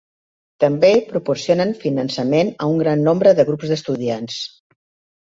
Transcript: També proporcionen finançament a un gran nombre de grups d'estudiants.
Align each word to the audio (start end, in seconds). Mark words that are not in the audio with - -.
També 0.63 0.89
proporcionen 1.09 1.75
finançament 1.85 2.51
a 2.67 2.73
un 2.75 2.83
gran 2.83 3.07
nombre 3.11 3.37
de 3.41 3.49
grups 3.55 3.71
d'estudiants. 3.75 4.45